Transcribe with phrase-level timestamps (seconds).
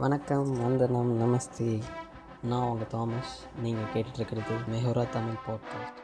[0.00, 1.82] வணக்கம் வந்தனம் நமஸ்தே.
[2.42, 3.46] நான் உங்கள் தாமஸ்.
[3.62, 5.98] நீங்கள் கேட்டுட்ருக்கிறது மெஹோரா தமிழ் பாட்காஸ்ட்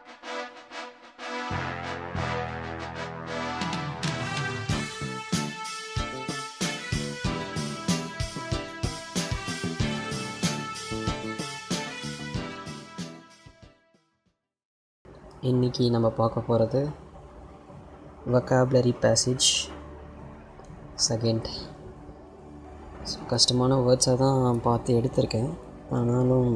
[15.42, 16.88] இன்றைக்கி நம்ம பார்க்க போகிறது
[18.32, 19.48] வக்காபுலரி பேசேஜ்
[21.08, 21.46] செகண்ட்
[23.10, 25.50] ஸோ கஷ்டமான வேர்ட்ஸாக தான் பார்த்து எடுத்திருக்கேன்.
[25.98, 26.52] ஆனாலும்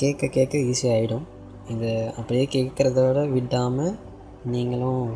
[0.00, 1.26] கேட்க கேட்க ஈஸியாக ஆகிடும்
[2.18, 3.96] அப்படியே கேட்குறத விட விடாமல்
[4.52, 5.06] நீங்களும்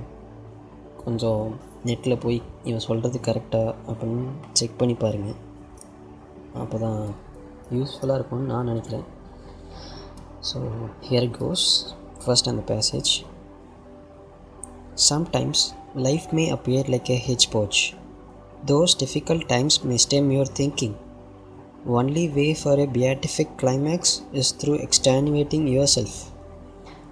[1.05, 1.45] கொஞ்சம்
[1.89, 4.25] நெட்டில் போய் இவன் சொல்கிறது கரெக்டாக அப்படின்னு
[4.59, 5.39] செக் பண்ணி பாருங்கள்
[6.63, 7.01] அப்போ தான்
[7.77, 9.07] யூஸ்ஃபுல்லாக இருக்கும்னு நான் நினைக்கிறேன்.
[10.49, 10.59] ஸோ
[11.09, 11.66] ஹியர் கோஸ்
[12.25, 13.13] ஃபர்ஸ்ட் அந்த passage
[15.11, 15.63] sometimes
[16.07, 17.19] life may appear like a
[17.55, 17.80] hotchpotch
[18.66, 20.96] Those difficult times may stem your thinking.
[21.88, 26.32] Only way for a beatific climax is through extenuating yourself.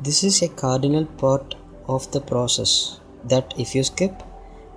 [0.01, 1.55] This is a cardinal part
[1.87, 4.23] of the process that if you skip,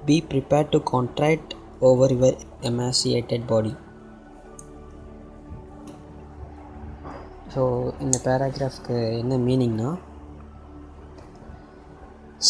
[0.04, 3.74] be prepared to contract over your emaciated body.
[7.54, 7.62] So
[8.04, 9.90] இந்த பேராகிராஃப்க்கு என்ன மீனிங்னா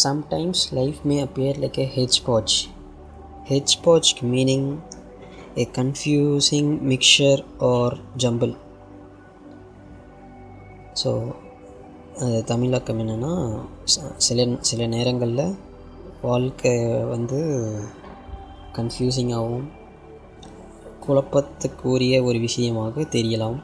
[0.03, 2.55] Sometimes life may appear like a hedgepodge.
[3.48, 4.64] Hedgepodge meaning
[5.56, 8.54] a confusing mixture or jumble.
[11.02, 11.10] So
[12.18, 13.30] அது தமிழாக்கம் என்னென்னா
[14.16, 15.54] சில சில நேரங்களில்
[16.22, 16.72] வாழ்க்கை
[17.04, 17.38] வந்து
[18.72, 19.68] கன்ஃபியூசிங்காகவும்
[21.06, 23.58] குழப்பத்துக்குரிய ஒரு விஷயமாக தெரியலாம்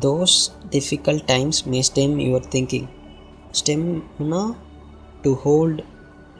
[0.00, 0.36] those
[0.70, 2.88] difficult times may stem your thinking
[3.60, 4.42] ஸ்டெம்னா
[5.22, 5.80] to hold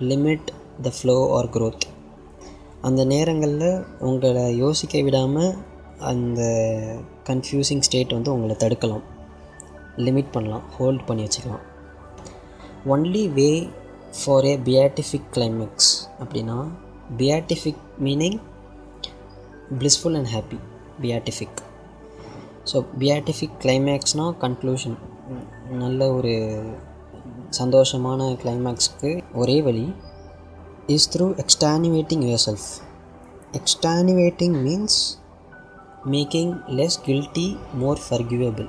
[0.03, 0.49] limit
[0.83, 1.87] the flow or growth
[2.81, 5.55] அந்த நேரங்களில் உங்களை யோசிக்க விடாமல்
[6.11, 6.41] அந்த
[7.29, 9.05] கன்ஃபியூசிங் ஸ்டேட் வந்து உங்களை தடுக்கலாம்.
[9.97, 10.65] லிமிட் பண்ணலாம்.
[10.77, 11.65] ஹோல்ட் பண்ணி வச்சுக்கலாம்.
[12.87, 13.49] Only way
[14.19, 16.59] for a beatific climax அப்படின்னா
[17.19, 18.39] beatific meaning
[19.79, 20.59] blissful and happy
[21.03, 21.61] beatific
[22.73, 24.97] so beatific கிளைமேக்ஸ்னால் conclusion
[25.83, 26.33] நல்ல ஒரு
[27.59, 29.85] சந்தோஷமான கிளைமேக்ஸ்க்கு ஒரே வழி
[30.93, 32.69] is through extenuating yourself
[33.53, 34.99] extenuating means
[36.11, 38.69] making less guilty more forgivable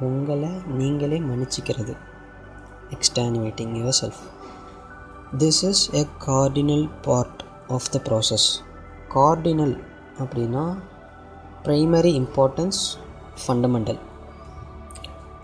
[0.00, 1.94] உங்களை நீங்களே மன்னிச்சிக்கிறது.
[2.90, 4.22] Extenuating yourself
[5.38, 8.46] this is a cardinal part of the process
[9.14, 9.76] cardinal
[10.18, 10.64] அப்படின்னா
[11.64, 12.82] primary importance
[13.46, 13.98] fundamental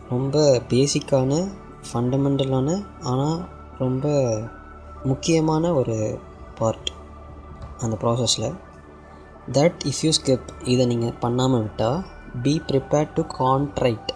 [0.09, 1.49] ரொம்ப பேசிக்கான
[1.93, 4.07] ஃபண்டமெண்டலான ஆனால் ரொம்ப
[5.05, 6.19] முக்கியமான ஒரு
[6.59, 6.91] பார்ட்
[7.81, 8.55] அந்த ப்ராசஸில்
[9.53, 12.05] தட் இஃப் யூ ஸ்கிப் இதை நீங்கள் பண்ணாமல் விட்டால்
[12.43, 14.11] be prepared to contrite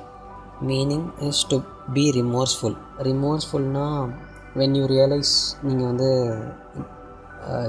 [0.63, 1.57] meaning is to
[1.93, 4.13] be remorseful ரிமோர்ஸ்ஃபுல்னால்
[4.55, 6.11] when you realise நீங்கள் வந்து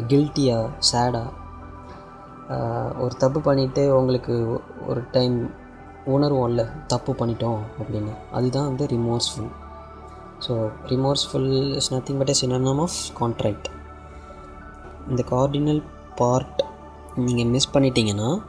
[0.07, 1.35] கில்ட்டியாக சேடாக
[2.99, 5.37] ஒரு தப்பு பண்ணிவிட்டு உங்களுக்கு ஒரு டைம்
[6.05, 8.13] உணர்வோம்ல தப்பு பண்ணிட்டோம் அப்படின்னு.
[8.31, 9.49] அதுதான் வந்து remorseful
[10.39, 13.67] so remorseful is nothing but a synonym of contract
[15.09, 15.83] இந்த கார்டினல்
[16.15, 16.63] பார்ட்
[17.15, 18.41] நீங்கள் மிஸ் பண்ணிட்டீங்கன்னா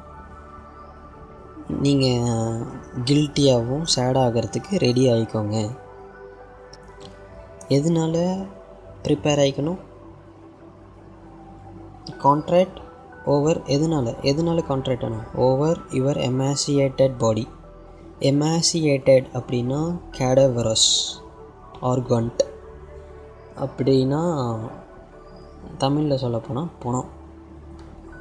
[1.68, 2.64] நீங்கள்
[3.04, 5.70] கில்ட்டியாகவும் சேடாகிறதுக்கு ரெடி ஆகிக்கோங்க
[7.68, 8.46] எதனால
[9.02, 9.78] ப்ரிப்பேர் ஆகிக்கணும்
[12.22, 12.78] கான்ட்ராக்ட்
[13.24, 14.16] ஓவர் எதனால்?
[14.22, 17.48] எதனால கான்ட்ராக்ட் ஆகணும் ஓவர் யுவர் எமாசியேட்டட் பாடி
[18.20, 21.20] எமாசியேட்டட் அப்படின்னா கேடவரஸ்
[21.82, 22.42] ஆர்கண்ட்.
[23.64, 24.22] அப்படின்னா
[25.78, 27.10] தமிழில் சொல்ல போனால் பணம்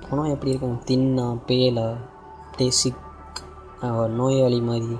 [0.09, 0.79] பணம் எப்படி இருக்கும்?
[0.89, 1.87] தின்னா பேலா
[2.57, 3.03] டேசிக்
[4.19, 4.97] நோயாளி மாதிரி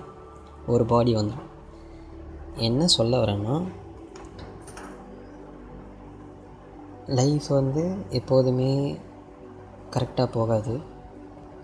[0.68, 1.52] ஒரு பாடி வந்துடும்
[2.68, 3.56] என்ன சொல்ல வரேன்னா
[7.20, 8.72] லைஃப் வந்து எப்போதுமே
[9.96, 10.74] கரெக்டாக போகாது.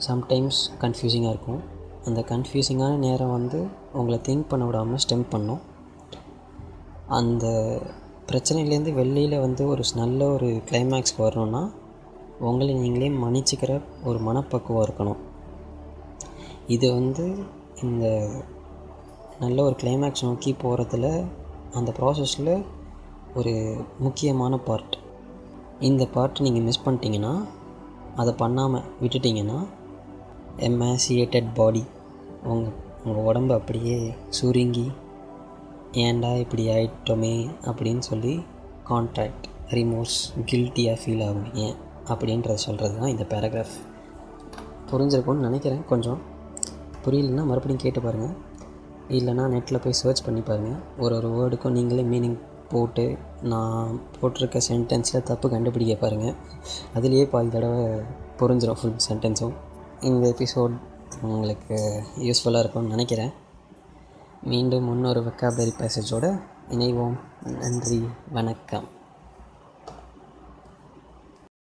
[0.08, 1.62] சம்டைம்ஸ் கன்ஃபியூசிங்காக இருக்கும்.
[2.06, 3.60] அந்த கன்ஃபியூசிங்கான நேரம் வந்து
[3.94, 5.62] உங்களை திங்க் பண்ண விடாமல் ஸ்டெம் பண்ணும்.
[7.14, 7.46] அந்த
[8.28, 11.62] பிரச்சனையிலேருந்து வெளியில் வந்து ஒரு நல்ல ஒரு கிளைமேக்ஸ்க்கு வரணுன்னா
[12.40, 13.74] உங்களை நீங்களே மன்னிச்சிக்கிற
[14.04, 15.22] ஒரு மனப்பக்குவம் இருக்கணும்.
[16.68, 17.26] இது வந்து
[17.82, 18.06] இந்த
[19.40, 21.08] நல்ல ஒரு கிளைமேக்ஸ் நோக்கி போகிறதுல
[21.74, 22.54] அந்த ப்ராசஸில்
[23.36, 23.54] ஒரு
[24.00, 24.96] முக்கியமான பார்ட்
[25.80, 27.34] இந்த பார்ட் நீங்கள் மிஸ் பண்ணிட்டீங்கன்னா
[28.16, 29.60] அதை பண்ணாமல் விட்டுட்டிங்கன்னா
[30.58, 31.84] எமாசியேட்டட் பாடி
[32.44, 32.74] உங்கள்
[33.06, 33.98] உங்கள் உடம்பு அப்படியே
[34.30, 34.86] சுருங்கி
[35.94, 38.44] ஏன்டா இப்படி ஆயிட்டோமே அப்படின்னு சொல்லி
[38.90, 41.54] கான்ட்ராக்ட் ரிமோர்ஸ் கில்ட்டியாக ஃபீல் ஆகும்.
[41.54, 41.76] ஏன்?
[42.06, 43.76] அப்படின்றத சொல்கிறது தான் இந்த பேராகிராஃப்
[44.92, 45.84] புரிஞ்சிருக்கும்னு நினைக்கிறேன்.
[45.86, 46.22] கொஞ்சம்
[47.06, 48.36] புரியலன்னா மறுபடியும் கேட்டு பாருங்கள்
[49.10, 55.24] இல்லைனா நெட்டில் போய் சர்ச் பண்ணி பாருங்கள் ஒரு ஒரு வேர்டுக்கும் நீங்களே மீனிங் போட்டு நான் போட்டிருக்க சென்டென்ஸில்
[55.24, 56.36] தப்பு கண்டுபிடிக்க பாருங்கள்
[56.96, 57.86] அதுலேயே பாதி தடவை
[58.40, 59.54] புரிஞ்சிடும் ஃபுல் சென்டென்ஸும்
[60.02, 60.76] இந்த எபிசோட்
[61.22, 63.34] உங்களுக்கு யூஸ்ஃபுல்லாக இருக்கும்னு நினைக்கிறேன்.
[64.44, 67.18] மீண்டும் இன்னொரு வெக்காபரி பேசேஜோடு இணைவோம்.
[67.60, 68.88] நன்றி வணக்கம்.